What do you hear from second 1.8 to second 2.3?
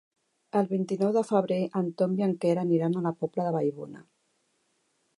en Tom i